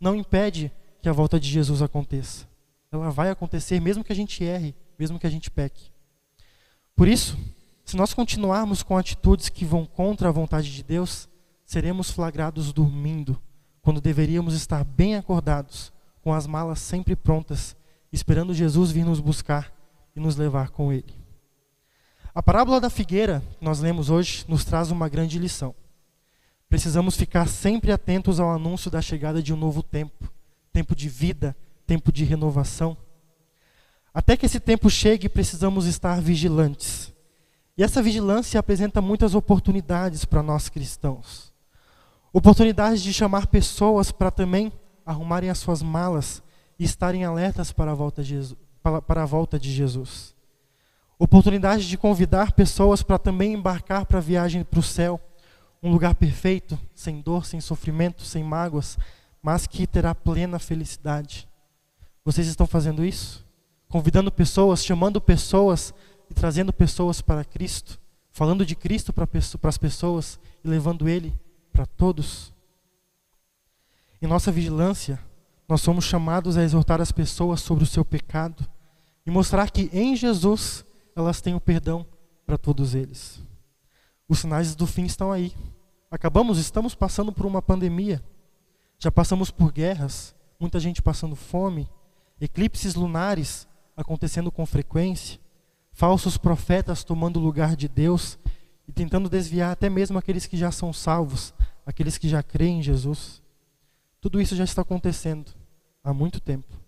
não 0.00 0.14
impede 0.14 0.70
que 1.02 1.08
a 1.08 1.12
volta 1.12 1.40
de 1.40 1.48
Jesus 1.48 1.82
aconteça. 1.82 2.46
Ela 2.92 3.10
vai 3.10 3.28
acontecer 3.28 3.80
mesmo 3.80 4.04
que 4.04 4.12
a 4.12 4.16
gente 4.16 4.44
erre, 4.44 4.72
mesmo 5.00 5.18
que 5.18 5.26
a 5.26 5.30
gente 5.30 5.50
peque. 5.50 5.90
Por 6.94 7.08
isso, 7.08 7.38
se 7.86 7.96
nós 7.96 8.12
continuarmos 8.12 8.82
com 8.82 8.98
atitudes 8.98 9.48
que 9.48 9.64
vão 9.64 9.86
contra 9.86 10.28
a 10.28 10.32
vontade 10.32 10.70
de 10.70 10.82
Deus, 10.82 11.26
seremos 11.64 12.10
flagrados 12.10 12.70
dormindo, 12.70 13.40
quando 13.80 13.98
deveríamos 13.98 14.52
estar 14.52 14.84
bem 14.84 15.16
acordados, 15.16 15.90
com 16.20 16.34
as 16.34 16.46
malas 16.46 16.80
sempre 16.80 17.16
prontas, 17.16 17.74
esperando 18.12 18.52
Jesus 18.52 18.90
vir 18.90 19.06
nos 19.06 19.20
buscar 19.20 19.72
e 20.14 20.20
nos 20.20 20.36
levar 20.36 20.68
com 20.68 20.92
Ele. 20.92 21.14
A 22.34 22.42
parábola 22.42 22.78
da 22.78 22.90
figueira, 22.90 23.42
que 23.58 23.64
nós 23.64 23.80
lemos 23.80 24.10
hoje, 24.10 24.44
nos 24.46 24.66
traz 24.66 24.90
uma 24.90 25.08
grande 25.08 25.38
lição. 25.38 25.74
Precisamos 26.68 27.16
ficar 27.16 27.48
sempre 27.48 27.90
atentos 27.90 28.38
ao 28.38 28.50
anúncio 28.50 28.90
da 28.90 29.00
chegada 29.00 29.42
de 29.42 29.54
um 29.54 29.56
novo 29.56 29.82
tempo, 29.82 30.30
tempo 30.70 30.94
de 30.94 31.08
vida, 31.08 31.56
tempo 31.86 32.12
de 32.12 32.22
renovação. 32.22 32.98
Até 34.12 34.36
que 34.36 34.46
esse 34.46 34.58
tempo 34.58 34.90
chegue, 34.90 35.28
precisamos 35.28 35.86
estar 35.86 36.20
vigilantes. 36.20 37.12
E 37.76 37.82
essa 37.82 38.02
vigilância 38.02 38.58
apresenta 38.58 39.00
muitas 39.00 39.34
oportunidades 39.34 40.24
para 40.24 40.42
nós 40.42 40.68
cristãos. 40.68 41.52
Oportunidades 42.32 43.02
de 43.02 43.12
chamar 43.12 43.46
pessoas 43.46 44.12
para 44.12 44.30
também 44.30 44.72
arrumarem 45.04 45.50
as 45.50 45.58
suas 45.58 45.82
malas 45.82 46.42
e 46.78 46.84
estarem 46.84 47.24
alertas 47.24 47.72
para 47.72 47.92
a 47.92 47.94
volta 47.94 48.22
de 48.22 48.30
Jesus. 48.30 48.58
Para 49.06 49.22
a 49.22 49.26
volta 49.26 49.58
de 49.58 49.72
Jesus. 49.72 50.34
Oportunidade 51.18 51.86
de 51.86 51.98
convidar 51.98 52.52
pessoas 52.52 53.02
para 53.02 53.18
também 53.18 53.52
embarcar 53.52 54.06
para 54.06 54.18
a 54.18 54.22
viagem 54.22 54.64
para 54.64 54.80
o 54.80 54.82
céu 54.82 55.20
um 55.82 55.90
lugar 55.90 56.14
perfeito, 56.14 56.78
sem 56.94 57.20
dor, 57.20 57.46
sem 57.46 57.60
sofrimento, 57.60 58.22
sem 58.22 58.44
mágoas, 58.44 58.98
mas 59.42 59.66
que 59.66 59.86
terá 59.86 60.14
plena 60.14 60.58
felicidade. 60.58 61.48
Vocês 62.24 62.46
estão 62.46 62.66
fazendo 62.66 63.04
isso? 63.04 63.46
Convidando 63.90 64.30
pessoas, 64.30 64.84
chamando 64.84 65.20
pessoas 65.20 65.92
e 66.30 66.34
trazendo 66.34 66.72
pessoas 66.72 67.20
para 67.20 67.44
Cristo, 67.44 68.00
falando 68.30 68.64
de 68.64 68.76
Cristo 68.76 69.12
para 69.12 69.28
as 69.64 69.76
pessoas 69.76 70.38
e 70.64 70.68
levando 70.68 71.08
Ele 71.08 71.38
para 71.72 71.84
todos. 71.84 72.54
Em 74.22 74.28
nossa 74.28 74.52
vigilância, 74.52 75.18
nós 75.68 75.80
somos 75.80 76.04
chamados 76.04 76.56
a 76.56 76.62
exortar 76.62 77.00
as 77.00 77.10
pessoas 77.10 77.60
sobre 77.60 77.82
o 77.82 77.86
seu 77.86 78.04
pecado 78.04 78.64
e 79.26 79.30
mostrar 79.30 79.70
que 79.70 79.90
em 79.92 80.14
Jesus 80.14 80.84
elas 81.16 81.40
têm 81.40 81.54
o 81.54 81.60
perdão 81.60 82.06
para 82.46 82.56
todos 82.56 82.94
eles. 82.94 83.42
Os 84.28 84.38
sinais 84.38 84.76
do 84.76 84.86
fim 84.86 85.04
estão 85.04 85.32
aí. 85.32 85.52
Acabamos, 86.08 86.58
estamos 86.58 86.94
passando 86.94 87.32
por 87.32 87.44
uma 87.44 87.60
pandemia. 87.60 88.22
Já 89.00 89.10
passamos 89.10 89.50
por 89.50 89.72
guerras, 89.72 90.32
muita 90.60 90.78
gente 90.78 91.02
passando 91.02 91.34
fome, 91.34 91.88
eclipses 92.40 92.94
lunares 92.94 93.66
acontecendo 93.96 94.50
com 94.50 94.64
frequência, 94.64 95.38
falsos 95.92 96.36
profetas 96.36 97.04
tomando 97.04 97.38
o 97.38 97.42
lugar 97.42 97.76
de 97.76 97.88
Deus 97.88 98.38
e 98.88 98.92
tentando 98.92 99.28
desviar 99.28 99.72
até 99.72 99.88
mesmo 99.88 100.18
aqueles 100.18 100.46
que 100.46 100.56
já 100.56 100.70
são 100.70 100.92
salvos, 100.92 101.54
aqueles 101.84 102.18
que 102.18 102.28
já 102.28 102.42
creem 102.42 102.78
em 102.78 102.82
Jesus. 102.82 103.42
Tudo 104.20 104.40
isso 104.40 104.56
já 104.56 104.64
está 104.64 104.82
acontecendo 104.82 105.52
há 106.02 106.12
muito 106.12 106.40
tempo. 106.40 106.78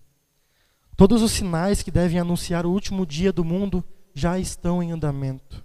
Todos 0.97 1.23
os 1.23 1.32
sinais 1.32 1.82
que 1.82 1.90
devem 1.90 2.18
anunciar 2.18 2.66
o 2.66 2.71
último 2.71 3.06
dia 3.06 3.32
do 3.32 3.44
mundo 3.44 3.85
já 4.14 4.38
estão 4.38 4.82
em 4.82 4.92
andamento. 4.92 5.64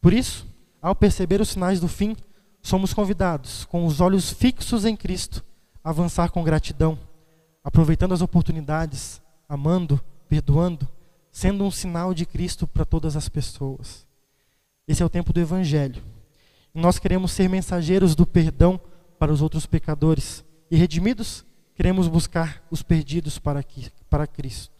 Por 0.00 0.12
isso, 0.12 0.46
ao 0.80 0.94
perceber 0.94 1.40
os 1.40 1.48
sinais 1.48 1.80
do 1.80 1.88
fim, 1.88 2.16
somos 2.62 2.94
convidados, 2.94 3.64
com 3.64 3.84
os 3.86 4.00
olhos 4.00 4.30
fixos 4.30 4.84
em 4.84 4.96
Cristo, 4.96 5.44
a 5.82 5.90
avançar 5.90 6.30
com 6.30 6.44
gratidão, 6.44 6.98
aproveitando 7.62 8.12
as 8.12 8.20
oportunidades, 8.20 9.20
amando, 9.48 10.00
perdoando, 10.28 10.88
sendo 11.30 11.64
um 11.64 11.70
sinal 11.70 12.14
de 12.14 12.24
Cristo 12.26 12.66
para 12.66 12.84
todas 12.84 13.16
as 13.16 13.28
pessoas. 13.28 14.06
Esse 14.86 15.02
é 15.02 15.06
o 15.06 15.10
tempo 15.10 15.32
do 15.32 15.40
Evangelho. 15.40 16.02
Nós 16.72 16.98
queremos 16.98 17.32
ser 17.32 17.48
mensageiros 17.48 18.14
do 18.14 18.26
perdão 18.26 18.80
para 19.18 19.32
os 19.32 19.40
outros 19.40 19.66
pecadores. 19.66 20.44
E 20.70 20.76
redimidos, 20.76 21.44
queremos 21.74 22.08
buscar 22.08 22.62
os 22.70 22.82
perdidos 22.82 23.38
para, 23.38 23.60
aqui, 23.60 23.90
para 24.10 24.26
Cristo. 24.26 24.74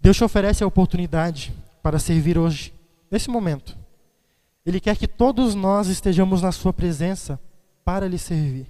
Deus 0.00 0.16
te 0.16 0.24
oferece 0.24 0.62
a 0.62 0.66
oportunidade 0.66 1.52
para 1.82 1.98
servir 1.98 2.38
hoje, 2.38 2.74
nesse 3.10 3.30
momento 3.30 3.84
ele 4.64 4.80
quer 4.80 4.96
que 4.96 5.06
todos 5.06 5.54
nós 5.54 5.88
estejamos 5.88 6.40
na 6.40 6.50
Sua 6.50 6.72
presença 6.72 7.38
para 7.84 8.08
lhe 8.08 8.18
servir. 8.18 8.66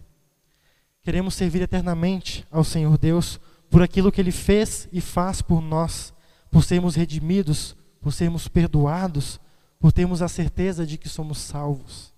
Queremos 1.02 1.34
servir 1.34 1.62
eternamente 1.62 2.44
ao 2.50 2.64
Senhor 2.64 2.98
Deus 2.98 3.38
por 3.74 3.82
aquilo 3.82 4.12
que 4.12 4.20
Ele 4.20 4.30
fez 4.30 4.88
e 4.92 5.00
faz 5.00 5.42
por 5.42 5.60
nós, 5.60 6.14
por 6.48 6.62
sermos 6.62 6.94
redimidos, 6.94 7.74
por 8.00 8.12
sermos 8.12 8.46
perdoados, 8.46 9.40
por 9.80 9.90
termos 9.90 10.22
a 10.22 10.28
certeza 10.28 10.86
de 10.86 10.96
que 10.96 11.08
somos 11.08 11.38
salvos. 11.38 12.14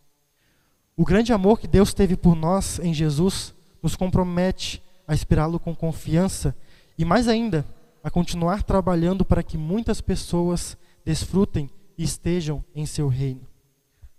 O 0.95 1.03
grande 1.03 1.33
amor 1.33 1.59
que 1.59 1.67
Deus 1.67 1.95
teve 1.95 2.15
por 2.15 2.37
nós 2.37 2.79
em 2.81 2.93
Jesus 2.93 3.55
nos 3.83 3.97
compromete 3.97 4.83
a 5.09 5.15
esperá-lo 5.15 5.59
com 5.59 5.75
confiança 5.75 6.55
e, 6.99 7.07
mais 7.07 7.27
ainda, 7.27 7.65
a 8.05 8.11
continuar 8.11 8.63
trabalhando 8.63 9.25
para 9.25 9.43
que 9.43 9.57
muitas 9.57 10.03
pessoas 10.03 10.77
desfrutem 11.07 11.71
e 11.97 12.05
estejam 12.05 12.63
em 12.75 12.85
seu 12.85 13.09
reino 13.09 13.47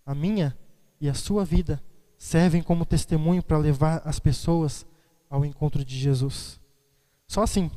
a 0.04 0.16
minha 0.16 0.58
e 1.00 1.08
a 1.08 1.14
sua 1.14 1.46
vida 1.46 1.84
servem 2.18 2.64
como 2.64 2.84
testemunho 2.84 3.44
para 3.44 3.60
levar 3.60 4.02
as 4.06 4.18
pessoas 4.18 4.88
ao 5.30 5.46
encontro 5.46 5.86
de 5.86 5.96
Jesus. 5.96 6.60
Só 7.28 7.44
assim, 7.44 7.70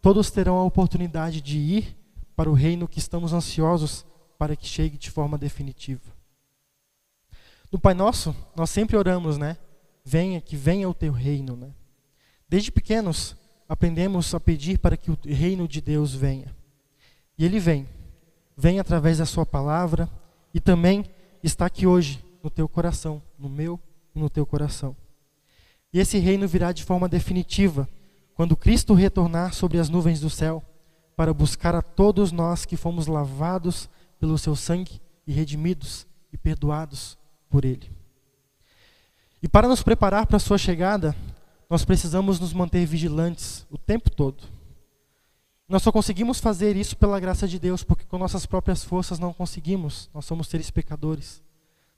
todos 0.00 0.30
terão 0.30 0.56
a 0.56 0.64
oportunidade 0.64 1.40
de 1.40 1.58
ir 1.58 1.96
para 2.36 2.50
o 2.50 2.54
reino 2.54 2.88
que 2.88 2.98
estamos 2.98 3.32
ansiosos 3.32 4.06
para 4.38 4.56
que 4.56 4.66
chegue 4.66 4.96
de 4.96 5.10
forma 5.10 5.36
definitiva. 5.36 6.10
No 7.70 7.78
Pai 7.78 7.94
Nosso, 7.94 8.34
nós 8.54 8.70
sempre 8.70 8.96
oramos, 8.96 9.38
né? 9.38 9.56
Venha, 10.04 10.40
que 10.40 10.56
venha 10.56 10.88
o 10.88 10.94
teu 10.94 11.12
reino, 11.12 11.56
né? 11.56 11.72
Desde 12.48 12.70
pequenos, 12.70 13.36
aprendemos 13.68 14.34
a 14.34 14.40
pedir 14.40 14.78
para 14.78 14.96
que 14.96 15.10
o 15.10 15.18
reino 15.24 15.66
de 15.66 15.80
Deus 15.80 16.14
venha. 16.14 16.54
E 17.38 17.44
ele 17.44 17.58
vem. 17.58 17.88
Vem 18.56 18.78
através 18.78 19.18
da 19.18 19.26
sua 19.26 19.46
palavra 19.46 20.08
e 20.52 20.60
também 20.60 21.04
está 21.42 21.66
aqui 21.66 21.86
hoje, 21.86 22.22
no 22.42 22.50
teu 22.50 22.68
coração, 22.68 23.22
no 23.38 23.48
meu 23.48 23.80
e 24.14 24.18
no 24.18 24.28
teu 24.28 24.44
coração. 24.44 24.94
E 25.92 25.98
esse 25.98 26.18
reino 26.18 26.46
virá 26.46 26.72
de 26.72 26.84
forma 26.84 27.08
definitiva 27.08 27.88
quando 28.42 28.56
Cristo 28.56 28.92
retornar 28.92 29.54
sobre 29.54 29.78
as 29.78 29.88
nuvens 29.88 30.18
do 30.18 30.28
céu 30.28 30.64
para 31.14 31.32
buscar 31.32 31.76
a 31.76 31.80
todos 31.80 32.32
nós 32.32 32.64
que 32.64 32.76
fomos 32.76 33.06
lavados 33.06 33.88
pelo 34.18 34.36
seu 34.36 34.56
sangue 34.56 35.00
e 35.24 35.32
redimidos 35.32 36.08
e 36.32 36.36
perdoados 36.36 37.16
por 37.48 37.64
ele. 37.64 37.88
E 39.40 39.46
para 39.46 39.68
nos 39.68 39.80
preparar 39.80 40.26
para 40.26 40.38
a 40.38 40.40
sua 40.40 40.58
chegada, 40.58 41.14
nós 41.70 41.84
precisamos 41.84 42.40
nos 42.40 42.52
manter 42.52 42.84
vigilantes 42.84 43.64
o 43.70 43.78
tempo 43.78 44.10
todo. 44.10 44.42
Nós 45.68 45.84
só 45.84 45.92
conseguimos 45.92 46.40
fazer 46.40 46.76
isso 46.76 46.96
pela 46.96 47.20
graça 47.20 47.46
de 47.46 47.60
Deus, 47.60 47.84
porque 47.84 48.04
com 48.06 48.18
nossas 48.18 48.44
próprias 48.44 48.82
forças 48.82 49.20
não 49.20 49.32
conseguimos. 49.32 50.10
Nós 50.12 50.24
somos 50.24 50.48
seres 50.48 50.68
pecadores. 50.68 51.40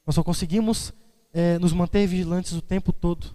Nós 0.07 0.15
só 0.15 0.23
conseguimos 0.23 0.93
é, 1.33 1.59
nos 1.59 1.73
manter 1.73 2.07
vigilantes 2.07 2.53
o 2.53 2.61
tempo 2.61 2.93
todo 2.93 3.35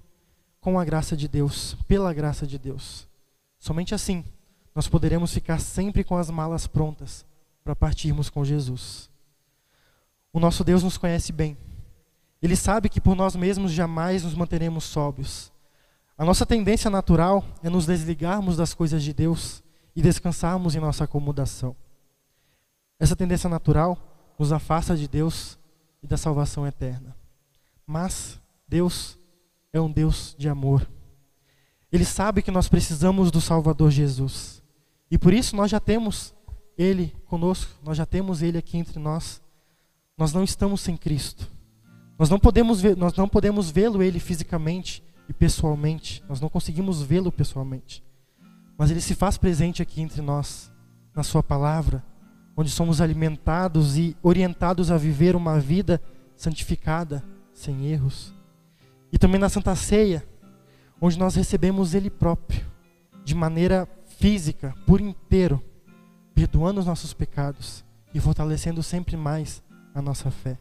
com 0.59 0.79
a 0.79 0.85
graça 0.85 1.15
de 1.15 1.27
Deus, 1.27 1.75
pela 1.87 2.13
graça 2.13 2.45
de 2.45 2.57
Deus. 2.57 3.07
Somente 3.57 3.93
assim 3.93 4.23
nós 4.73 4.87
poderemos 4.87 5.33
ficar 5.33 5.59
sempre 5.59 6.03
com 6.03 6.15
as 6.15 6.29
malas 6.29 6.65
prontas 6.65 7.25
para 7.63 7.75
partirmos 7.75 8.29
com 8.29 8.45
Jesus. 8.45 9.09
O 10.31 10.39
nosso 10.39 10.63
Deus 10.63 10.83
nos 10.83 10.97
conhece 10.97 11.33
bem. 11.33 11.57
Ele 12.41 12.55
sabe 12.55 12.87
que 12.87 13.01
por 13.01 13.15
nós 13.15 13.35
mesmos 13.35 13.71
jamais 13.71 14.23
nos 14.23 14.33
manteremos 14.33 14.85
sóbrios. 14.85 15.51
A 16.17 16.23
nossa 16.23 16.45
tendência 16.45 16.89
natural 16.89 17.43
é 17.61 17.69
nos 17.69 17.85
desligarmos 17.85 18.55
das 18.55 18.73
coisas 18.73 19.03
de 19.03 19.13
Deus 19.13 19.61
e 19.95 20.01
descansarmos 20.01 20.75
em 20.75 20.79
nossa 20.79 21.03
acomodação. 21.03 21.75
Essa 22.97 23.15
tendência 23.15 23.49
natural 23.49 23.97
nos 24.37 24.53
afasta 24.53 24.95
de 24.95 25.07
Deus 25.07 25.59
e 26.01 26.07
da 26.07 26.15
salvação 26.15 26.65
eterna. 26.65 27.15
Mas 27.85 28.39
Deus 28.65 29.18
é 29.71 29.79
um 29.79 29.91
Deus 29.91 30.35
de 30.37 30.49
amor. 30.49 30.87
Ele 31.91 32.05
sabe 32.05 32.41
que 32.41 32.51
nós 32.51 32.67
precisamos 32.67 33.31
do 33.31 33.41
Salvador 33.41 33.91
Jesus. 33.91 34.61
E 35.09 35.17
por 35.17 35.33
isso 35.33 35.55
nós 35.55 35.71
já 35.71 35.79
temos 35.79 36.33
Ele 36.77 37.15
conosco, 37.25 37.71
nós 37.83 37.97
já 37.97 38.05
temos 38.05 38.41
Ele 38.41 38.57
aqui 38.57 38.77
entre 38.77 38.99
nós. 38.99 39.41
Nós 40.17 40.33
não 40.33 40.43
estamos 40.43 40.81
sem 40.81 40.95
Cristo. 40.95 41.49
Nós 42.17 42.29
não 42.29 42.39
podemos 42.39 42.81
ver, 42.81 42.97
nós 42.97 43.13
não 43.13 43.27
podemos 43.27 43.71
vê-lo 43.71 44.03
Ele 44.03 44.19
fisicamente 44.19 45.03
e 45.27 45.33
pessoalmente. 45.33 46.23
Nós 46.27 46.39
não 46.41 46.49
conseguimos 46.49 47.01
vê-lo 47.01 47.31
pessoalmente. 47.31 48.03
Mas 48.77 48.91
Ele 48.91 49.01
se 49.01 49.15
faz 49.15 49.37
presente 49.37 49.81
aqui 49.81 50.01
entre 50.01 50.21
nós, 50.21 50.71
na 51.15 51.23
Sua 51.23 51.41
palavra, 51.41 52.03
onde 52.55 52.69
somos 52.69 53.01
alimentados 53.01 53.97
e 53.97 54.15
orientados 54.21 54.91
a 54.91 54.97
viver 54.97 55.35
uma 55.35 55.59
vida 55.59 56.01
santificada, 56.35 57.23
sem 57.53 57.87
erros. 57.87 58.38
E 59.11 59.17
também 59.17 59.39
na 59.39 59.49
Santa 59.49 59.75
Ceia, 59.75 60.25
onde 61.01 61.17
nós 61.17 61.35
recebemos 61.35 61.93
Ele 61.93 62.09
próprio, 62.09 62.65
de 63.23 63.33
maneira 63.33 63.87
física, 64.17 64.73
por 64.85 64.99
inteiro, 64.99 65.63
perdoando 66.33 66.79
os 66.79 66.85
nossos 66.85 67.13
pecados 67.13 67.83
e 68.13 68.19
fortalecendo 68.19 68.81
sempre 68.83 69.15
mais 69.15 69.63
a 69.93 70.01
nossa 70.01 70.29
fé. 70.29 70.57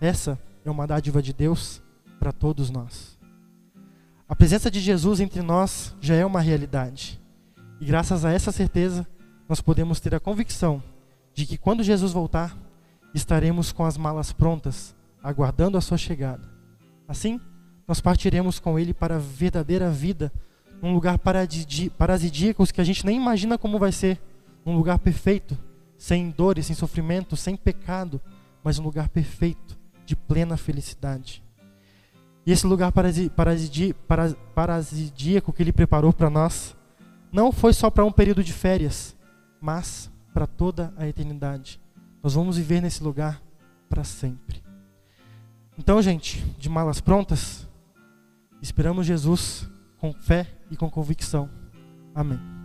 Essa 0.00 0.38
é 0.64 0.70
uma 0.70 0.86
dádiva 0.86 1.22
de 1.22 1.32
Deus 1.32 1.82
para 2.18 2.32
todos 2.32 2.70
nós. 2.70 3.18
A 4.28 4.34
presença 4.34 4.70
de 4.70 4.80
Jesus 4.80 5.20
entre 5.20 5.40
nós 5.40 5.94
já 6.00 6.14
é 6.14 6.26
uma 6.26 6.40
realidade. 6.40 7.20
E 7.80 7.84
graças 7.84 8.24
a 8.24 8.32
essa 8.32 8.50
certeza, 8.50 9.06
nós 9.48 9.60
podemos 9.60 10.00
ter 10.00 10.14
a 10.14 10.20
convicção 10.20 10.82
de 11.32 11.46
que 11.46 11.56
quando 11.56 11.82
Jesus 11.82 12.12
voltar, 12.12 12.56
estaremos 13.14 13.70
com 13.70 13.84
as 13.84 13.96
malas 13.96 14.32
prontas, 14.32 14.94
aguardando 15.22 15.78
a 15.78 15.80
sua 15.80 15.96
chegada. 15.96 16.48
Assim, 17.06 17.40
nós 17.86 18.00
partiremos 18.00 18.58
com 18.58 18.78
ele 18.78 18.92
para 18.92 19.16
a 19.16 19.18
verdadeira 19.18 19.90
vida, 19.90 20.32
num 20.82 20.92
lugar 20.92 21.18
paradisíaco 21.18 22.66
que 22.72 22.80
a 22.80 22.84
gente 22.84 23.06
nem 23.06 23.16
imagina 23.16 23.56
como 23.56 23.78
vai 23.78 23.92
ser, 23.92 24.20
um 24.64 24.76
lugar 24.76 24.98
perfeito, 24.98 25.56
sem 25.96 26.30
dores, 26.30 26.66
sem 26.66 26.76
sofrimento, 26.76 27.36
sem 27.36 27.56
pecado, 27.56 28.20
mas 28.62 28.78
um 28.78 28.82
lugar 28.82 29.08
perfeito, 29.08 29.78
de 30.04 30.14
plena 30.16 30.56
felicidade. 30.56 31.42
E 32.44 32.52
esse 32.52 32.66
lugar 32.66 32.92
paradisíaco 34.54 35.52
que 35.52 35.62
ele 35.62 35.72
preparou 35.72 36.12
para 36.12 36.30
nós, 36.30 36.76
não 37.32 37.50
foi 37.50 37.72
só 37.72 37.90
para 37.90 38.04
um 38.04 38.12
período 38.12 38.44
de 38.44 38.52
férias, 38.52 39.16
mas 39.60 40.10
para 40.32 40.46
toda 40.46 40.92
a 40.96 41.08
eternidade. 41.08 41.80
Nós 42.22 42.34
vamos 42.34 42.56
viver 42.56 42.80
nesse 42.80 43.02
lugar 43.02 43.42
para 43.88 44.04
sempre. 44.04 44.62
Então, 45.78 46.00
gente, 46.00 46.38
de 46.58 46.68
malas 46.68 47.00
prontas, 47.00 47.66
Esperamos 48.60 49.06
Jesus 49.06 49.68
com 49.98 50.12
fé 50.12 50.46
e 50.70 50.76
com 50.76 50.90
convicção. 50.90 51.48
Amém. 52.14 52.55